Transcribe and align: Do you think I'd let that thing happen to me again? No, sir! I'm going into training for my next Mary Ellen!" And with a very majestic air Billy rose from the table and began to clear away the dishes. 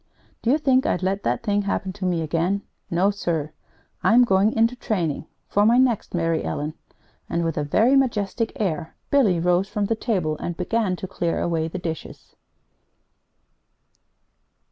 Do 0.41 0.49
you 0.49 0.57
think 0.57 0.87
I'd 0.87 1.03
let 1.03 1.21
that 1.21 1.43
thing 1.43 1.61
happen 1.61 1.93
to 1.93 2.05
me 2.05 2.23
again? 2.23 2.63
No, 2.89 3.11
sir! 3.11 3.51
I'm 4.01 4.23
going 4.23 4.51
into 4.51 4.75
training 4.75 5.27
for 5.47 5.63
my 5.63 5.77
next 5.77 6.15
Mary 6.15 6.43
Ellen!" 6.43 6.73
And 7.29 7.43
with 7.43 7.55
a 7.55 7.63
very 7.63 7.95
majestic 7.95 8.51
air 8.55 8.95
Billy 9.11 9.39
rose 9.39 9.67
from 9.69 9.85
the 9.85 9.95
table 9.95 10.37
and 10.39 10.57
began 10.57 10.95
to 10.95 11.07
clear 11.07 11.39
away 11.39 11.67
the 11.67 11.77
dishes. 11.77 12.35